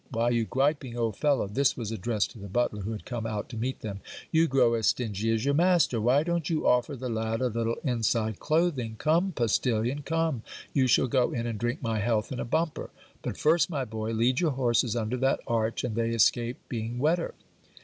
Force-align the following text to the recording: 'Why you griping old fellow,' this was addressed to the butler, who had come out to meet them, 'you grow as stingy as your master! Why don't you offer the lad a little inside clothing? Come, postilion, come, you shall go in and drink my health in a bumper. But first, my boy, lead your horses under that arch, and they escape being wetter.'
'Why 0.09 0.31
you 0.31 0.45
griping 0.45 0.97
old 0.97 1.15
fellow,' 1.17 1.45
this 1.45 1.77
was 1.77 1.91
addressed 1.91 2.31
to 2.31 2.39
the 2.39 2.47
butler, 2.47 2.81
who 2.81 2.91
had 2.91 3.05
come 3.05 3.27
out 3.27 3.49
to 3.49 3.55
meet 3.55 3.81
them, 3.81 3.99
'you 4.31 4.47
grow 4.47 4.73
as 4.73 4.87
stingy 4.87 5.31
as 5.31 5.45
your 5.45 5.53
master! 5.53 6.01
Why 6.01 6.23
don't 6.23 6.49
you 6.49 6.65
offer 6.67 6.95
the 6.95 7.07
lad 7.07 7.39
a 7.39 7.49
little 7.49 7.75
inside 7.83 8.39
clothing? 8.39 8.95
Come, 8.97 9.31
postilion, 9.31 10.01
come, 10.01 10.41
you 10.73 10.87
shall 10.87 11.05
go 11.05 11.29
in 11.33 11.45
and 11.45 11.59
drink 11.59 11.83
my 11.83 11.99
health 11.99 12.31
in 12.31 12.39
a 12.39 12.45
bumper. 12.45 12.89
But 13.21 13.37
first, 13.37 13.69
my 13.69 13.85
boy, 13.85 14.09
lead 14.13 14.39
your 14.39 14.53
horses 14.53 14.95
under 14.95 15.17
that 15.17 15.41
arch, 15.45 15.83
and 15.83 15.93
they 15.93 16.09
escape 16.09 16.57
being 16.67 16.97
wetter.' 16.97 17.35